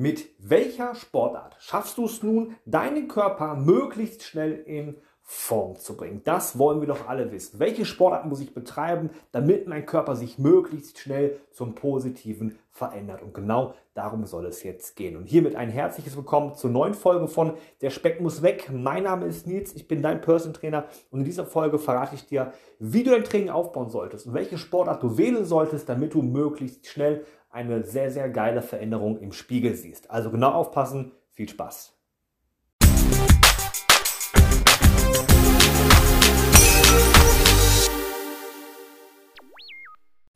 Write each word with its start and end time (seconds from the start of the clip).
Mit 0.00 0.30
welcher 0.38 0.94
Sportart 0.94 1.56
schaffst 1.58 1.98
du 1.98 2.06
es 2.06 2.22
nun, 2.22 2.56
deinen 2.64 3.06
Körper 3.06 3.54
möglichst 3.54 4.22
schnell 4.22 4.54
in 4.54 4.96
Form 5.20 5.76
zu 5.76 5.94
bringen? 5.94 6.22
Das 6.24 6.58
wollen 6.58 6.80
wir 6.80 6.88
doch 6.88 7.06
alle 7.06 7.30
wissen. 7.32 7.60
Welche 7.60 7.84
Sportart 7.84 8.24
muss 8.24 8.40
ich 8.40 8.54
betreiben, 8.54 9.10
damit 9.30 9.68
mein 9.68 9.84
Körper 9.84 10.16
sich 10.16 10.38
möglichst 10.38 10.98
schnell 10.98 11.38
zum 11.52 11.74
Positiven 11.74 12.58
verändert? 12.70 13.20
Und 13.20 13.34
genau 13.34 13.74
darum 13.92 14.24
soll 14.24 14.46
es 14.46 14.62
jetzt 14.62 14.96
gehen. 14.96 15.18
Und 15.18 15.26
hiermit 15.26 15.54
ein 15.54 15.68
herzliches 15.68 16.16
Willkommen 16.16 16.54
zur 16.54 16.70
neuen 16.70 16.94
Folge 16.94 17.28
von 17.28 17.52
Der 17.82 17.90
Speck 17.90 18.22
muss 18.22 18.40
weg. 18.40 18.70
Mein 18.72 19.02
Name 19.02 19.26
ist 19.26 19.46
Nils, 19.46 19.76
ich 19.76 19.86
bin 19.86 20.00
dein 20.00 20.22
Person 20.22 20.54
Trainer 20.54 20.86
und 21.10 21.18
in 21.18 21.24
dieser 21.26 21.44
Folge 21.44 21.78
verrate 21.78 22.14
ich 22.14 22.24
dir, 22.24 22.54
wie 22.78 23.02
du 23.02 23.10
dein 23.10 23.24
Training 23.24 23.50
aufbauen 23.50 23.90
solltest 23.90 24.26
und 24.26 24.32
welche 24.32 24.56
Sportart 24.56 25.02
du 25.02 25.18
wählen 25.18 25.44
solltest, 25.44 25.90
damit 25.90 26.14
du 26.14 26.22
möglichst 26.22 26.86
schnell 26.86 27.26
eine 27.50 27.82
sehr, 27.82 28.10
sehr 28.10 28.30
geile 28.30 28.62
Veränderung 28.62 29.18
im 29.20 29.32
Spiegel 29.32 29.74
siehst. 29.74 30.10
Also 30.10 30.30
genau 30.30 30.52
aufpassen, 30.52 31.12
viel 31.32 31.48
Spaß. 31.48 31.96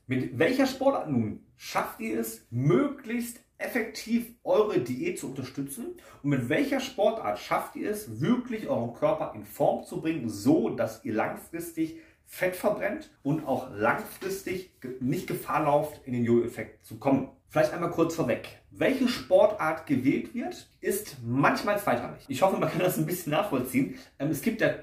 Mit 0.06 0.38
welcher 0.38 0.66
Sportart 0.66 1.08
nun 1.08 1.46
schafft 1.56 2.00
ihr 2.00 2.20
es, 2.20 2.46
möglichst 2.50 3.40
effektiv 3.56 4.34
eure 4.44 4.80
Diät 4.80 5.18
zu 5.18 5.28
unterstützen? 5.28 5.96
Und 6.22 6.30
mit 6.30 6.48
welcher 6.50 6.80
Sportart 6.80 7.38
schafft 7.38 7.76
ihr 7.76 7.90
es, 7.90 8.20
wirklich 8.20 8.68
euren 8.68 8.92
Körper 8.92 9.32
in 9.34 9.44
Form 9.44 9.84
zu 9.84 10.02
bringen, 10.02 10.28
so 10.28 10.68
dass 10.68 11.04
ihr 11.04 11.14
langfristig 11.14 11.96
Fett 12.26 12.56
verbrennt 12.56 13.10
und 13.22 13.46
auch 13.46 13.70
langfristig 13.70 14.70
nicht 15.00 15.26
Gefahr 15.26 15.64
lauft, 15.64 16.00
in 16.06 16.12
den 16.12 16.24
Jojo-Effekt 16.24 16.84
zu 16.84 16.98
kommen. 16.98 17.28
Vielleicht 17.48 17.72
einmal 17.72 17.90
kurz 17.90 18.16
vorweg. 18.16 18.48
Welche 18.70 19.06
Sportart 19.06 19.86
gewählt 19.86 20.34
wird, 20.34 20.68
ist 20.80 21.18
manchmal 21.22 21.78
zweitrangig. 21.78 22.24
Ich 22.26 22.42
hoffe, 22.42 22.56
man 22.56 22.68
kann 22.68 22.80
das 22.80 22.98
ein 22.98 23.06
bisschen 23.06 23.30
nachvollziehen. 23.30 23.96
Ähm, 24.18 24.30
es 24.30 24.42
gibt 24.42 24.60
ja 24.60 24.74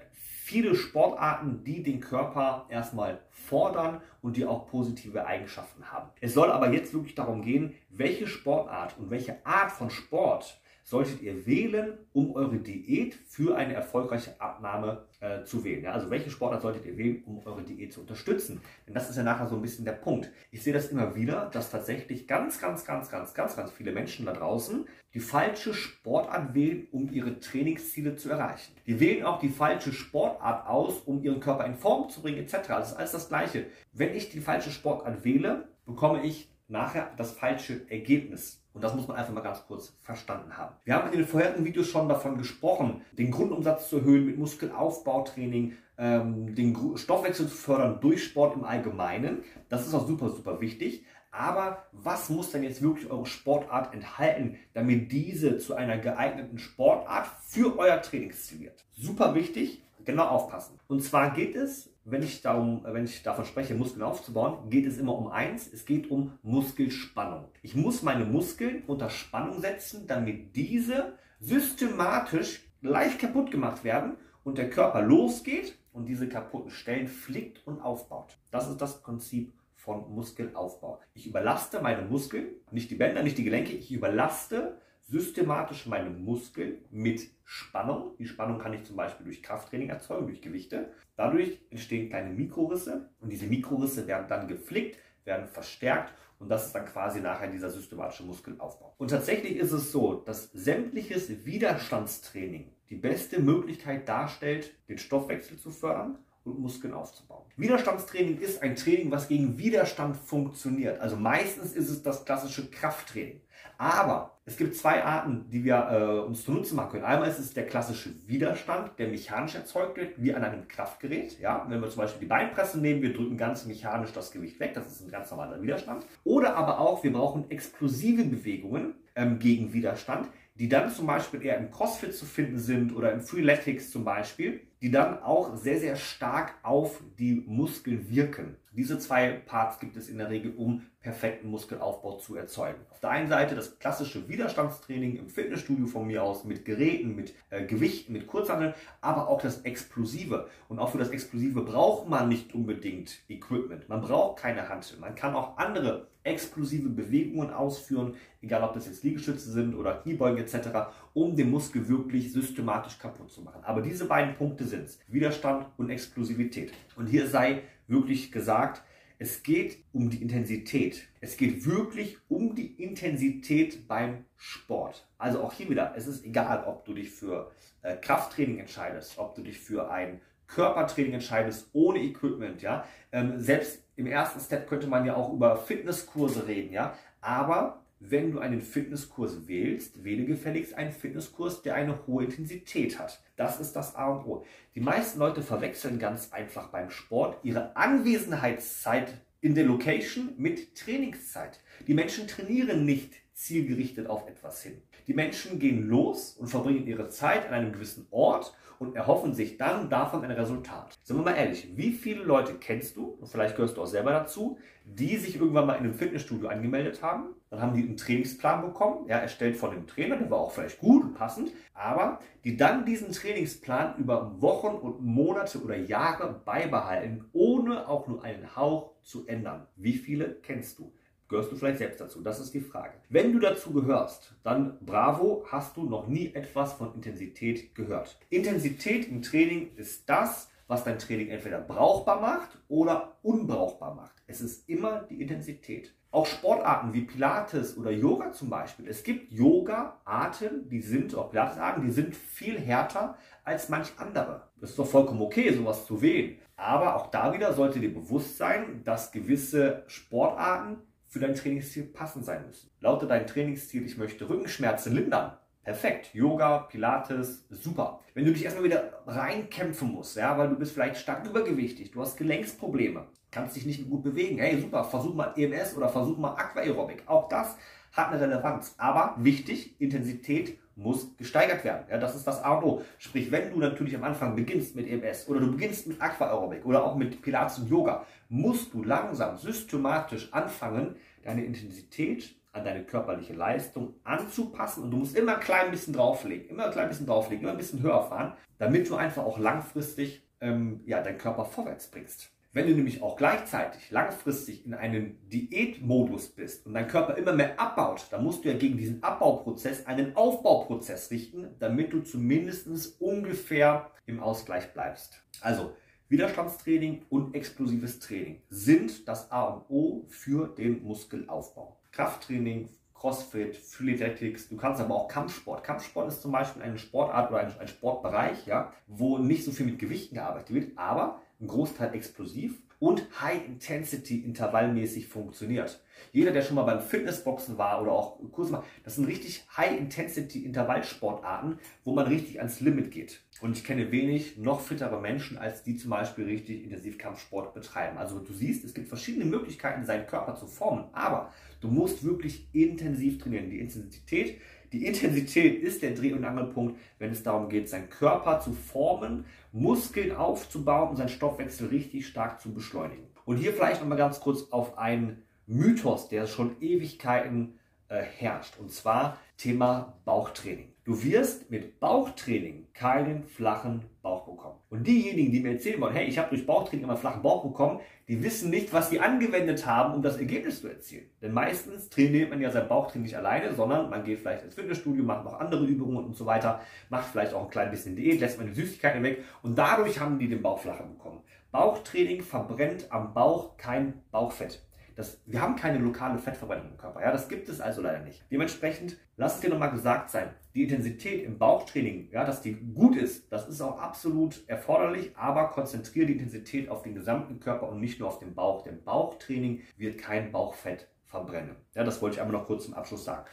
viele 0.52 0.76
Sportarten, 0.76 1.64
die 1.64 1.84
den 1.84 2.00
Körper 2.00 2.68
erstmal 2.70 3.20
fordern 3.30 4.02
und 4.22 4.38
die 4.38 4.46
auch 4.46 4.68
positive 4.68 5.26
Eigenschaften 5.26 5.92
haben. 5.92 6.10
Es 6.20 6.34
soll 6.34 6.52
aber 6.52 6.72
jetzt 6.72 6.94
wirklich 6.94 7.16
darum 7.16 7.42
gehen, 7.42 7.74
welche 7.90 8.28
Sportart 8.28 8.98
und 8.98 9.10
welche 9.10 9.46
Art 9.46 9.72
von 9.72 9.90
Sport 9.90 10.62
solltet 10.92 11.22
ihr 11.22 11.45
wählen, 11.45 11.97
um 12.11 12.36
eure 12.36 12.58
Diät 12.58 13.16
für 13.25 13.56
eine 13.56 13.73
erfolgreiche 13.73 14.39
Abnahme 14.42 15.06
äh, 15.22 15.44
zu 15.45 15.64
wählen. 15.64 15.86
Ja, 15.86 15.94
also 15.94 16.09
welche 16.09 16.30
Sportart 16.30 16.61
solltet 16.61 16.86
ihr 16.86 16.97
wählen, 16.97 17.23
um 17.25 17.39
eure 17.45 17.64
Diät 17.64 17.94
zu 17.94 18.02
unterstützen? 18.02 18.59
Denn 18.86 18.94
das 18.94 19.09
ist 19.09 19.16
ja 19.16 19.23
nachher 19.23 19.47
so 19.47 19.56
ein 19.56 19.62
bisschen 19.62 19.86
der 19.86 19.94
Punkt. 19.94 20.30
Ich 20.52 20.62
sehe 20.62 20.73
das 20.73 20.89
immer 20.89 21.16
wieder, 21.16 21.50
dass 21.53 21.72
tatsächlich 21.72 22.28
ganz, 22.28 22.59
ganz, 22.59 22.84
ganz, 22.84 23.09
ganz, 23.09 23.34
ganz, 23.34 23.56
ganz 23.56 23.72
viele 23.72 23.94
Menschen 23.94 24.25
da 24.25 24.34
draußen 24.34 24.86
die 25.14 25.22
falsche 25.22 25.73
Sportart 25.73 26.53
wählen, 26.53 26.89
um 26.92 27.09
ihre 27.09 27.39
Trainingsziele 27.39 28.17
zu 28.17 28.30
erreichen. 28.30 28.73
Die 28.86 29.00
wählen 29.00 29.23
auch 29.23 29.39
die 29.39 29.50
falsche 29.50 29.94
Sportart 29.94 30.67
aus, 30.67 31.00
um 31.06 31.23
ihren 31.23 31.39
Körper 31.39 31.66
in 31.66 31.75
Form 31.75 32.09
zu 32.09 32.22
bringen, 32.22 32.39
etc. 32.39 32.67
Das 32.67 32.92
ist 32.92 32.97
alles 32.97 33.12
das 33.14 33.30
Gleiche. 33.30 33.67
Wenn 33.94 34.14
ich 34.14 34.30
die 34.30 34.42
falsche 34.42 34.72
Sportart 34.72 35.23
wähle, 35.23 35.69
bekomme 35.86 36.22
ich 36.25 36.52
nachher 36.67 37.14
das 37.16 37.31
falsche 37.31 37.89
Ergebnis. 37.89 38.61
Und 38.74 38.84
das 38.84 38.96
muss 38.96 39.08
man 39.08 39.18
einfach 39.18 39.34
mal 39.34 39.42
ganz 39.42 39.66
kurz 39.68 39.94
verstanden 40.02 40.58
haben. 40.58 40.76
Wir 40.86 40.96
haben 40.96 41.12
in 41.12 41.20
den 41.20 41.28
vorherigen 41.28 41.66
Videos 41.66 41.88
schon 41.88 42.08
davon 42.08 42.38
gesprochen, 42.38 43.02
den 43.12 43.32
Grundumsatz 43.32 43.90
zu 43.90 43.98
erhöhen 43.98 44.26
mit 44.26 44.38
Muskelaufbautraining, 44.38 45.74
ähm, 45.98 46.56
den 46.56 46.98
Stoffwechsel 46.98 47.48
zu 47.48 47.56
fördern 47.56 48.00
durch 48.00 48.24
Sport 48.24 48.56
im 48.56 48.64
Allgemeinen. 48.64 49.44
Das 49.70 49.86
ist 49.86 49.94
auch 49.94 50.08
super, 50.08 50.30
super 50.30 50.62
wichtig. 50.62 51.06
Aber 51.32 51.86
was 51.94 52.30
muss 52.30 52.52
denn 52.52 52.64
jetzt 52.64 52.82
wirklich 52.82 53.10
eure 53.10 53.26
Sportart 53.26 53.94
enthalten, 53.94 54.58
damit 54.74 55.12
diese 55.12 55.58
zu 55.58 55.76
einer 55.76 55.98
geeigneten 55.98 56.58
Sportart 56.58 57.28
für 57.48 57.78
euer 57.80 58.02
Trainingsziel 58.02 58.60
wird? 58.60 58.86
Super 58.92 59.34
wichtig, 59.34 59.82
genau 60.04 60.28
aufpassen. 60.28 60.78
Und 60.88 61.04
zwar 61.04 61.32
geht 61.32 61.56
es 61.56 61.91
wenn 62.03 62.23
ich, 62.23 62.41
darum, 62.41 62.84
wenn 62.84 63.06
ich 63.06 63.22
davon 63.23 63.45
spreche, 63.45 63.75
Muskeln 63.75 64.01
aufzubauen, 64.01 64.69
geht 64.69 64.85
es 64.85 64.97
immer 64.97 65.16
um 65.16 65.28
eins, 65.28 65.72
es 65.72 65.85
geht 65.85 66.09
um 66.09 66.38
Muskelspannung. 66.41 67.45
Ich 67.62 67.75
muss 67.75 68.01
meine 68.01 68.25
Muskeln 68.25 68.84
unter 68.88 69.09
Spannung 69.09 69.62
setzen, 69.62 70.07
damit 70.07 70.56
diese 70.56 71.13
systematisch 71.39 72.62
leicht 72.81 73.19
kaputt 73.19 73.51
gemacht 73.51 73.84
werden 73.84 74.17
und 74.44 74.57
der 74.57 74.69
Körper 74.69 75.01
losgeht 75.01 75.78
und 75.94 76.06
diese 76.06 76.28
kaputten 76.28 76.72
Stellen 76.72 77.07
flickt 77.07 77.66
und 77.67 77.81
aufbaut. 77.81 78.38
Das 78.50 78.69
ist 78.69 78.81
das 78.81 79.01
Prinzip 79.01 79.53
von 79.75 80.13
Muskelaufbau. 80.13 81.00
Ich 81.13 81.28
überlaste 81.28 81.81
meine 81.81 82.03
Muskeln, 82.03 82.47
nicht 82.72 82.91
die 82.91 82.95
Bänder, 82.95 83.23
nicht 83.23 83.38
die 83.38 83.44
Gelenke, 83.44 83.73
ich 83.73 83.91
überlaste 83.91 84.78
systematisch 85.07 85.85
meine 85.85 86.09
Muskeln 86.09 86.85
mit 86.89 87.29
Spannung. 87.44 88.16
Die 88.17 88.28
Spannung 88.28 88.59
kann 88.59 88.73
ich 88.73 88.84
zum 88.84 88.95
Beispiel 88.95 89.25
durch 89.25 89.44
Krafttraining 89.44 89.89
erzeugen, 89.89 90.28
durch 90.28 90.41
Gewichte. 90.41 90.91
Dadurch 91.16 91.62
entstehen 91.69 92.09
kleine 92.09 92.31
Mikrorisse 92.31 93.09
und 93.19 93.31
diese 93.31 93.47
Mikrorisse 93.47 94.07
werden 94.07 94.28
dann 94.28 94.47
geflickt, 94.47 94.97
werden 95.25 95.47
verstärkt 95.47 96.13
und 96.39 96.50
das 96.50 96.66
ist 96.66 96.73
dann 96.73 96.85
quasi 96.85 97.22
nachher 97.22 97.51
dieser 97.51 97.69
systematische 97.69 98.23
Muskelaufbau. 98.23 98.95
Und 98.97 99.12
tatsächlich 99.12 99.57
ist 99.57 99.72
es 99.72 99.91
so, 99.91 100.16
dass 100.16 100.51
sämtliches 100.53 101.45
Widerstandstraining 101.45 102.72
die 102.89 102.95
beste 102.95 103.39
Möglichkeit 103.39 104.09
darstellt, 104.09 104.73
den 104.89 104.97
Stoffwechsel 104.97 105.59
zu 105.59 105.69
fördern 105.69 106.18
und 106.44 106.59
Muskeln 106.59 106.94
aufzubauen. 106.94 107.46
Widerstandstraining 107.57 108.40
ist 108.40 108.62
ein 108.62 108.75
Training, 108.75 109.12
was 109.12 109.28
gegen 109.28 109.57
Widerstand 109.57 110.18
funktioniert. 110.18 111.00
Also 111.00 111.16
meistens 111.16 111.74
ist 111.74 111.90
es 111.90 112.02
das 112.02 112.25
klassische 112.25 112.69
Krafttraining. 112.69 113.41
Aber 113.78 114.40
es 114.46 114.57
gibt 114.57 114.75
zwei 114.75 115.03
Arten, 115.03 115.50
die 115.50 115.63
wir 115.63 115.88
äh, 115.91 116.28
uns 116.28 116.46
zunutze 116.46 116.75
machen 116.75 116.91
können. 116.91 117.03
Einmal 117.03 117.30
ist 117.30 117.40
es 117.40 117.53
der 117.53 117.66
klassische 117.66 118.12
Widerstand, 118.28 118.97
der 119.00 119.07
mechanisch 119.07 119.56
erzeugt 119.56 119.97
wird, 119.97 120.22
wie 120.22 120.34
an 120.34 120.44
einem 120.44 120.68
Kraftgerät. 120.68 121.40
Ja? 121.40 121.66
Wenn 121.68 121.81
wir 121.81 121.90
zum 121.90 122.01
Beispiel 122.01 122.22
die 122.22 122.28
Beinpresse 122.28 122.80
nehmen, 122.80 123.01
wir 123.01 123.13
drücken 123.13 123.38
ganz 123.38 123.66
mechanisch 123.66 124.12
das 124.13 124.31
Gewicht 124.31 124.59
weg, 124.59 124.74
das 124.74 124.88
ist 124.88 125.01
ein 125.01 125.12
ganz 125.12 125.31
normaler 125.31 125.62
Widerstand. 125.62 126.06
Oder 126.24 126.56
aber 126.56 126.80
auch, 126.80 127.03
wir 127.03 127.13
brauchen 127.13 127.50
explosive 127.50 128.24
Bewegungen 128.24 128.96
ähm, 129.16 129.40
gegen 129.40 129.74
Widerstand, 129.74 130.28
die 130.56 130.69
dann 130.69 130.91
zum 130.91 131.07
Beispiel 131.07 131.44
eher 131.44 131.57
im 131.57 131.72
CrossFit 131.72 132.13
zu 132.13 132.25
finden 132.25 132.59
sind 132.59 132.96
oder 132.96 133.12
im 133.12 133.22
Freeletics 133.22 133.90
zum 133.90 134.03
Beispiel, 134.03 134.62
die 134.81 134.90
dann 134.90 135.22
auch 135.22 135.56
sehr, 135.56 135.80
sehr 135.80 135.96
stark 135.96 136.56
auf 136.64 137.02
die 137.19 137.44
Muskeln 137.46 138.09
wirken. 138.09 138.56
Diese 138.74 138.97
zwei 138.97 139.34
Parts 139.34 139.80
gibt 139.80 139.97
es 139.97 140.09
in 140.09 140.18
der 140.18 140.30
Regel, 140.30 140.53
um 140.56 140.84
perfekten 141.02 141.50
Muskelaufbau 141.50 142.18
zu 142.18 142.36
erzeugen. 142.36 142.80
Auf 142.90 143.00
der 143.00 143.09
einen 143.09 143.28
Seite 143.28 143.53
das 143.53 143.78
klassische 143.80 144.28
Widerstandstraining 144.30 145.18
im 145.18 145.30
Fitnessstudio 145.30 145.88
von 145.88 146.08
mir 146.08 146.24
aus 146.24 146.46
mit 146.46 146.64
Geräten, 146.64 147.16
mit 147.16 147.34
äh, 147.50 147.66
Gewichten, 147.66 148.14
mit 148.14 148.28
Kurzhandeln, 148.28 148.74
aber 149.02 149.28
auch 149.28 149.42
das 149.42 149.62
Explosive. 149.62 150.47
Und 150.69 150.80
auch 150.80 150.90
für 150.90 151.00
das 151.00 151.09
Explosive 151.09 151.62
braucht 151.62 152.08
man 152.08 152.30
nicht 152.30 152.56
unbedingt 152.56 153.19
Equipment. 153.30 153.90
Man 153.90 154.02
braucht 154.02 154.40
keine 154.40 154.69
Hantel. 154.69 155.00
Man 155.00 155.16
kann 155.16 155.36
auch 155.36 155.58
andere 155.58 156.08
explosive 156.24 156.90
Bewegungen 156.90 157.50
ausführen, 157.50 158.16
egal 158.42 158.63
ob 158.63 158.74
das 158.74 158.86
jetzt 158.86 159.03
Liegestütze 159.03 159.52
sind 159.52 159.74
oder 159.75 159.96
Kniebeugen 159.96 160.38
etc., 160.38 160.69
um 161.13 161.36
den 161.36 161.50
Muskel 161.50 161.88
wirklich 161.88 162.31
systematisch 162.31 163.00
kaputt 163.00 163.31
zu 163.31 163.42
machen. 163.42 163.63
Aber 163.63 163.81
diese 163.81 164.06
beiden 164.06 164.36
Punkte 164.36 164.66
es, 164.78 165.00
Widerstand 165.08 165.68
und 165.78 165.90
Explosivität. 165.90 166.74
Und 166.96 167.08
hier 167.08 167.28
sei 167.28 167.64
wirklich 167.88 168.32
gesagt, 168.32 168.84
es 169.20 169.44
geht 169.44 169.84
um 169.94 170.09
die 170.09 170.22
Intensität. 170.22 171.08
Es 171.20 171.38
geht 171.38 171.66
wirklich 171.66 172.18
um 172.28 172.56
die 172.56 172.81
Intensität 172.81 173.88
beim 173.88 174.26
Sport. 174.36 175.08
Also 175.18 175.44
auch 175.44 175.54
hier 175.54 175.70
wieder, 175.70 175.94
es 175.96 176.08
ist 176.08 176.26
egal, 176.26 176.64
ob 176.66 176.86
du 176.86 176.94
dich 176.94 177.12
für 177.12 177.52
äh, 177.84 177.98
Krafttraining 177.98 178.58
entscheidest, 178.58 179.20
ob 179.20 179.36
du 179.36 179.44
dich 179.44 179.60
für 179.60 179.92
ein 179.92 180.22
Körpertraining 180.48 181.14
entscheidest 181.14 181.70
ohne 181.74 182.00
Equipment, 182.00 182.62
ja. 182.62 182.86
Ähm, 183.12 183.40
selbst 183.40 183.84
im 183.96 184.06
ersten 184.06 184.40
Step 184.40 184.68
könnte 184.68 184.88
man 184.88 185.06
ja 185.06 185.16
auch 185.16 185.34
über 185.34 185.58
Fitnesskurse 185.58 186.48
reden, 186.48 186.74
ja. 186.74 186.94
Aber 187.22 187.81
wenn 188.03 188.31
du 188.31 188.39
einen 188.39 188.62
Fitnesskurs 188.62 189.47
wählst, 189.47 190.03
wähle 190.03 190.25
gefälligst 190.25 190.74
einen 190.74 190.92
Fitnesskurs, 190.92 191.62
der 191.62 191.75
eine 191.75 192.07
hohe 192.07 192.25
Intensität 192.25 192.98
hat. 192.98 193.21
Das 193.36 193.59
ist 193.59 193.74
das 193.74 193.95
A 193.95 194.09
und 194.09 194.25
O. 194.25 194.45
Die 194.74 194.81
meisten 194.81 195.19
Leute 195.19 195.44
verwechseln 195.44 196.00
ganz 196.00 196.33
einfach 196.33 196.69
beim 196.69 196.89
Sport 196.89 197.38
ihre 197.44 197.75
Anwesenheitszeit 197.75 199.13
in 199.39 199.53
der 199.53 199.65
Location 199.65 200.33
mit 200.38 200.75
Trainingszeit. 200.75 201.59
Die 201.88 201.94
Menschen 201.94 202.27
trainieren 202.27 202.86
nicht 202.86 203.13
zielgerichtet 203.33 204.07
auf 204.07 204.27
etwas 204.27 204.63
hin. 204.63 204.81
Die 205.07 205.13
Menschen 205.13 205.59
gehen 205.59 205.88
los 205.88 206.36
und 206.38 206.48
verbringen 206.48 206.88
ihre 206.88 207.07
Zeit 207.07 207.48
an 207.48 207.53
einem 207.53 207.71
gewissen 207.74 208.07
Ort 208.12 208.53
und 208.81 208.95
erhoffen 208.95 209.36
sich 209.36 209.57
dann 209.57 209.92
davon 209.92 210.24
ein 210.24 210.31
Resultat. 210.31 210.98
Sind 211.03 211.18
wir 211.18 211.24
mal 211.24 211.36
ehrlich, 211.36 211.69
wie 211.75 211.92
viele 211.92 212.24
Leute 212.24 212.56
kennst 212.56 212.98
du, 212.98 213.15
und 213.19 213.27
vielleicht 213.27 213.56
gehörst 213.56 213.77
du 213.77 213.83
auch 213.83 213.88
selber 213.88 214.12
dazu, 214.12 214.57
die 214.86 215.18
sich 215.18 215.36
irgendwann 215.36 215.68
mal 215.68 215.75
in 215.75 215.83
einem 215.83 215.94
Fitnessstudio 215.94 216.48
angemeldet 216.50 217.03
haben, 217.03 217.36
dann 217.51 217.62
haben 217.62 217.75
die 217.75 217.83
einen 217.83 217.95
Trainingsplan 217.95 218.63
bekommen, 218.63 219.07
ja, 219.07 219.18
erstellt 219.18 219.56
von 219.56 219.69
dem 219.69 219.86
Trainer, 219.86 220.18
der 220.18 220.31
war 220.31 220.39
auch 220.39 220.51
vielleicht 220.51 220.80
gut 220.80 221.04
und 221.04 221.13
passend, 221.13 221.51
aber 221.75 222.19
die 222.44 222.57
dann 222.57 222.83
diesen 222.83 223.12
Trainingsplan 223.12 223.97
über 224.00 224.42
Wochen 224.42 224.75
und 224.75 225.00
Monate 225.01 225.62
oder 225.62 225.77
Jahre 225.77 226.42
beibehalten, 226.44 227.25
ohne 227.33 227.88
auch 227.88 228.07
nur 228.07 228.24
einen 228.24 228.56
Hauch 228.56 228.94
zu 229.04 229.27
ändern. 229.27 229.68
Wie 229.75 229.94
viele 229.94 230.39
kennst 230.42 230.80
du? 230.80 230.92
Gehörst 231.31 231.50
du 231.50 231.56
vielleicht 231.56 231.78
selbst 231.78 232.01
dazu? 232.01 232.19
Das 232.19 232.42
ist 232.42 232.54
die 232.54 232.60
Frage. 232.60 232.92
Wenn 233.07 233.31
du 233.31 233.39
dazu 233.39 233.72
gehörst, 233.72 234.36
dann 234.44 234.78
bravo, 234.81 235.45
hast 235.50 235.78
du 235.78 235.83
noch 235.83 236.07
nie 236.07 236.33
etwas 236.36 236.74
von 236.74 236.94
Intensität 236.94 237.74
gehört. 237.74 238.19
Intensität 238.30 239.07
im 239.07 239.22
Training 239.22 239.74
ist 239.78 240.10
das, 240.10 240.50
was 240.68 240.83
dein 240.83 241.00
Training 241.00 241.30
entweder 241.30 241.62
brauchbar 241.62 242.19
macht 242.19 242.57
oder 242.68 243.16
unbrauchbar 243.22 243.95
macht. 243.95 244.22
Es 244.28 244.42
ist 244.42 244.68
immer 244.68 245.04
die 245.10 245.22
Intensität. 245.22 245.95
Auch 246.12 246.25
Sportarten 246.25 246.94
wie 246.94 247.04
Pilates 247.04 247.78
oder 247.78 247.92
Yoga 247.92 248.33
zum 248.33 248.50
Beispiel. 248.50 248.89
Es 248.89 249.01
gibt 249.01 249.31
Yoga-Arten, 249.31 250.68
die 250.68 250.81
sind, 250.81 251.16
auch 251.16 251.31
Pilates-Arten, 251.31 251.83
die 251.83 251.92
sind 251.92 252.13
viel 252.13 252.60
härter 252.60 253.18
als 253.45 253.69
manch 253.69 253.94
andere. 253.95 254.50
Das 254.60 254.72
ist 254.72 254.80
doch 254.80 254.86
vollkommen 254.86 255.22
okay, 255.22 255.54
sowas 255.54 255.86
zu 255.86 256.01
wählen. 256.01 256.39
Aber 256.57 256.98
auch 256.98 257.07
da 257.07 257.33
wieder 257.33 257.54
sollte 257.54 257.80
dir 257.80 257.94
bewusst 257.94 258.38
sein, 258.38 258.81
dass 258.83 259.13
gewisse 259.13 259.83
Sportarten 259.88 260.80
für 261.12 261.19
dein 261.19 261.36
Trainingsziel 261.36 261.84
passend 261.84 262.25
sein 262.25 262.48
müssen. 262.48 262.72
Lautet 262.80 263.12
dein 263.12 263.28
Trainingsziel, 263.28 263.86
ich 263.86 263.98
möchte 263.98 264.28
Rückenschmerzen 264.28 264.96
lindern, 264.96 265.38
Perfekt. 265.63 266.16
Yoga, 266.16 266.60
Pilates, 266.60 267.46
super. 267.52 268.00
Wenn 268.16 268.25
du 268.25 268.34
dich 268.34 268.44
erstmal 268.44 268.63
wieder 268.63 269.04
reinkämpfen 269.06 269.92
musst, 269.92 270.18
ja, 270.18 270.36
weil 270.38 270.50
du 270.50 270.56
bist 270.56 270.74
vielleicht 270.74 270.98
stark 270.98 271.25
übergewichtig, 271.28 271.92
du 271.92 272.02
hast 272.02 272.18
Gelenksprobleme, 272.18 273.08
kannst 273.30 273.56
dich 273.56 273.68
nicht 273.68 273.88
gut 273.88 274.02
bewegen, 274.02 274.40
hey, 274.40 274.60
super, 274.60 274.84
versuch 274.84 275.13
mal 275.13 275.34
EMS 275.38 275.78
oder 275.78 275.88
versuch 275.88 276.18
mal 276.18 276.34
Aquaerobik. 276.34 277.04
Auch 277.06 277.30
das 277.30 277.57
hat 277.94 278.12
eine 278.12 278.22
Relevanz. 278.22 278.74
Aber 278.80 279.16
wichtig, 279.19 279.80
Intensität 279.80 280.57
muss 280.75 281.15
gesteigert 281.18 281.63
werden. 281.63 281.85
Ja, 281.89 281.97
das 281.97 282.15
ist 282.15 282.25
das 282.25 282.44
A 282.44 282.56
und 282.56 282.63
O. 282.63 282.81
Sprich, 282.97 283.31
wenn 283.31 283.51
du 283.51 283.59
natürlich 283.59 283.95
am 283.95 284.03
Anfang 284.03 284.35
beginnst 284.35 284.75
mit 284.75 284.88
EMS 284.88 285.27
oder 285.27 285.39
du 285.39 285.51
beginnst 285.51 285.88
mit 285.88 286.01
Aquaerobik 286.01 286.65
oder 286.65 286.83
auch 286.83 286.95
mit 286.95 287.21
Pilates 287.21 287.59
und 287.59 287.69
Yoga, 287.69 288.06
musst 288.29 288.73
du 288.73 288.83
langsam 288.83 289.38
systematisch 289.38 290.31
anfangen, 290.31 290.95
deine 291.23 291.44
Intensität 291.44 292.35
an 292.53 292.65
deine 292.65 292.83
körperliche 292.83 293.33
Leistung 293.33 293.95
anzupassen 294.03 294.83
und 294.83 294.91
du 294.91 294.97
musst 294.97 295.15
immer 295.15 295.35
ein 295.35 295.39
klein 295.39 295.71
bisschen 295.71 295.94
drauflegen, 295.94 296.50
immer 296.50 296.65
ein 296.65 296.71
klein 296.71 296.89
bisschen 296.89 297.06
drauflegen, 297.06 297.44
immer 297.44 297.51
ein 297.51 297.57
bisschen 297.57 297.81
höher 297.81 298.03
fahren, 298.03 298.33
damit 298.57 298.89
du 298.89 298.95
einfach 298.95 299.23
auch 299.23 299.39
langfristig 299.39 300.27
ähm, 300.41 300.81
ja, 300.85 301.01
deinen 301.01 301.18
Körper 301.18 301.45
vorwärts 301.45 301.89
bringst. 301.89 302.31
Wenn 302.53 302.68
du 302.68 302.75
nämlich 302.75 303.01
auch 303.01 303.15
gleichzeitig 303.15 303.92
langfristig 303.92 304.65
in 304.65 304.74
einem 304.74 305.18
Diätmodus 305.30 306.27
bist 306.27 306.65
und 306.65 306.74
dein 306.74 306.89
Körper 306.89 307.15
immer 307.15 307.31
mehr 307.31 307.57
abbaut, 307.57 308.07
dann 308.12 308.25
musst 308.25 308.44
du 308.44 308.50
ja 308.50 308.57
gegen 308.57 308.77
diesen 308.77 309.01
Abbauprozess 309.01 309.86
einen 309.86 310.18
Aufbauprozess 310.18 311.12
richten, 311.12 311.56
damit 311.59 311.94
du 311.94 312.01
zumindest 312.01 313.00
ungefähr 313.00 313.92
im 314.06 314.19
Ausgleich 314.19 314.74
bleibst. 314.74 315.24
Also 315.39 315.71
Widerstandstraining 316.09 317.06
und 317.07 317.36
explosives 317.36 318.00
Training 318.00 318.42
sind 318.50 319.07
das 319.07 319.31
A 319.31 319.44
und 319.44 319.69
O 319.69 320.06
für 320.09 320.50
den 320.50 320.83
Muskelaufbau. 320.83 321.80
Krafttraining, 321.94 322.68
Crossfit, 322.94 323.56
Freeletics, 323.56 324.50
du 324.50 324.57
kannst 324.57 324.81
aber 324.81 324.94
auch 324.94 325.07
Kampfsport. 325.07 325.63
Kampfsport 325.63 326.09
ist 326.09 326.21
zum 326.21 326.33
Beispiel 326.33 326.63
eine 326.63 326.77
Sportart 326.77 327.31
oder 327.31 327.39
ein, 327.39 327.57
ein 327.57 327.68
Sportbereich, 327.69 328.45
ja, 328.45 328.74
wo 328.88 329.19
nicht 329.19 329.45
so 329.45 329.51
viel 329.51 329.65
mit 329.65 329.80
Gewichten 329.80 330.15
gearbeitet 330.15 330.54
wird, 330.54 330.77
aber 330.77 331.21
ein 331.42 331.48
Großteil 331.48 331.94
explosiv 331.96 332.62
und 332.80 333.08
High-Intensity 333.22 334.20
intervallmäßig 334.20 335.08
funktioniert. 335.08 335.84
Jeder, 336.12 336.32
der 336.32 336.42
schon 336.42 336.56
mal 336.56 336.64
beim 336.64 336.82
Fitnessboxen 336.82 337.58
war 337.60 337.82
oder 337.82 337.92
auch 337.92 338.20
Kurs 338.32 338.50
macht, 338.50 338.66
das 338.84 338.96
sind 338.96 339.06
richtig 339.06 339.46
High-Intensity 339.56 340.44
Intervallsportarten, 340.44 341.60
wo 341.84 341.94
man 341.94 342.08
richtig 342.08 342.40
ans 342.40 342.60
Limit 342.60 342.90
geht. 342.92 343.22
Und 343.40 343.56
ich 343.56 343.64
kenne 343.64 343.92
wenig 343.92 344.38
noch 344.38 344.62
fittere 344.62 345.00
Menschen, 345.00 345.38
als 345.38 345.62
die 345.64 345.76
zum 345.76 345.92
Beispiel 345.92 346.26
richtig 346.26 346.64
intensiv 346.64 346.98
Kampfsport 346.98 347.54
betreiben. 347.54 347.98
Also 347.98 348.20
du 348.20 348.34
siehst, 348.34 348.66
es 348.66 348.74
gibt 348.74 348.88
verschiedene 348.88 349.26
Möglichkeiten, 349.26 349.86
seinen 349.86 350.08
Körper 350.08 350.36
zu 350.36 350.48
formen, 350.48 350.86
aber 350.92 351.32
du 351.60 351.68
musst 351.68 352.04
wirklich 352.04 352.48
intensiv 352.52 353.20
trainieren. 353.20 353.50
Die 353.52 353.60
Intensität, 353.60 354.40
die 354.71 354.85
Intensität 354.85 355.62
ist 355.62 355.81
der 355.81 355.91
Dreh- 355.91 356.13
und 356.13 356.23
Angelpunkt, 356.23 356.79
wenn 357.00 357.12
es 357.12 357.23
darum 357.23 357.50
geht, 357.50 357.69
seinen 357.69 357.89
Körper 357.89 358.39
zu 358.39 358.53
formen, 358.53 359.25
Muskeln 359.51 360.15
aufzubauen 360.15 360.89
und 360.89 360.95
seinen 360.95 361.09
Stoffwechsel 361.09 361.68
richtig 361.68 362.07
stark 362.07 362.39
zu 362.39 362.53
beschleunigen. 362.53 363.03
Und 363.25 363.38
hier 363.38 363.53
vielleicht 363.53 363.81
nochmal 363.81 363.97
ganz 363.97 364.19
kurz 364.19 364.51
auf 364.51 364.77
einen 364.77 365.23
Mythos, 365.45 366.07
der 366.07 366.27
schon 366.27 366.56
Ewigkeiten 366.62 367.59
äh, 367.92 368.04
herrscht. 368.04 368.58
Und 368.58 368.72
zwar 368.72 369.18
Thema 369.38 369.98
Bauchtraining. 370.06 370.70
Du 370.84 371.04
wirst 371.04 371.52
mit 371.52 371.80
Bauchtraining 371.80 372.68
keinen 372.74 373.24
flachen 373.24 373.84
Bauch 374.02 374.26
bekommen. 374.26 374.58
Und 374.70 374.88
diejenigen, 374.88 375.32
die 375.32 375.42
mir 375.42 375.52
erzählen 375.52 375.80
wollen, 375.80 375.94
hey, 375.94 376.08
ich 376.08 376.18
habe 376.18 376.30
durch 376.30 376.48
Bauchtraining 376.48 376.86
immer 376.86 376.98
flachen 376.98 377.22
Bauch 377.22 377.44
bekommen, 377.44 377.82
die 378.08 378.24
wissen 378.24 378.50
nicht, 378.50 378.74
was 378.74 378.90
sie 378.90 379.00
angewendet 379.00 379.66
haben, 379.66 379.94
um 379.94 380.02
das 380.02 380.18
Ergebnis 380.18 380.62
zu 380.62 380.70
erzielen. 380.70 381.06
Denn 381.22 381.34
meistens 381.34 381.90
trainiert 381.90 382.30
man 382.30 382.42
ja 382.42 382.50
sein 382.50 382.68
Bauchtraining 382.68 383.04
nicht 383.04 383.18
alleine, 383.18 383.54
sondern 383.54 383.90
man 383.90 384.04
geht 384.04 384.20
vielleicht 384.20 384.44
ins 384.44 384.56
Fitnessstudio, 384.56 385.04
macht 385.04 385.26
noch 385.26 385.40
andere 385.40 385.66
Übungen 385.66 385.98
und 385.98 386.16
so 386.16 386.26
weiter, 386.26 386.62
macht 386.90 387.06
vielleicht 387.12 387.34
auch 387.34 387.44
ein 387.44 387.52
klein 387.52 387.70
bisschen 387.70 387.96
Diät, 387.96 388.20
lässt 388.20 388.38
man 388.40 388.48
die 388.48 388.54
Süßigkeiten 388.54 389.04
weg 389.04 389.24
und 389.44 389.58
dadurch 389.58 390.00
haben 390.00 390.18
die 390.18 390.30
den 390.30 390.42
Bauch 390.42 390.60
flacher 390.60 390.86
bekommen. 390.86 391.22
Bauchtraining 391.52 392.24
verbrennt 392.24 392.88
am 392.90 393.14
Bauch 393.14 393.58
kein 393.58 394.02
Bauchfett. 394.12 394.62
Das, 395.01 395.19
wir 395.25 395.42
haben 395.42 395.56
keine 395.56 395.80
lokale 395.80 396.19
Fettverbrennung 396.19 396.74
im 396.74 396.77
Körper. 396.77 397.01
Ja, 397.01 397.12
das 397.12 397.27
gibt 397.27 397.50
es 397.50 397.59
also 397.59 397.81
leider 397.81 398.01
nicht. 398.01 398.24
Dementsprechend, 398.30 398.98
lass 399.18 399.33
es 399.33 399.39
dir 399.39 399.50
nochmal 399.50 399.71
gesagt 399.71 400.12
sein, 400.12 400.30
die 400.53 400.62
Intensität 400.62 401.24
im 401.24 401.39
Bauchtraining, 401.39 402.09
ja, 402.12 402.24
dass 402.24 402.44
die 402.44 402.53
gut 402.53 402.95
ist, 402.95 403.31
das 403.31 403.48
ist 403.48 403.62
auch 403.62 403.81
absolut 403.81 404.48
erforderlich, 404.48 405.18
aber 405.18 405.48
konzentriere 405.48 406.06
die 406.06 406.13
Intensität 406.13 406.69
auf 406.69 406.83
den 406.83 406.94
gesamten 406.94 407.39
Körper 407.39 407.68
und 407.69 407.80
nicht 407.80 408.00
nur 408.00 408.09
auf 408.09 408.19
den 408.19 408.36
Bauch. 408.36 408.63
Denn 408.63 408.83
Bauchtraining 408.83 409.63
wird 409.75 409.98
kein 409.98 410.31
Bauchfett 410.31 410.88
verbrennen. 411.07 411.56
Ja, 411.74 411.83
das 411.83 412.00
wollte 412.00 412.18
ich 412.18 412.21
einmal 412.21 412.39
noch 412.39 412.45
kurz 412.45 412.65
zum 412.65 412.75
Abschluss 412.75 413.04
sagen. 413.04 413.25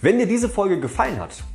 Wenn 0.00 0.18
dir 0.18 0.26
diese 0.28 0.48
Folge 0.48 0.78
gefallen 0.78 1.18
hat, 1.18 1.42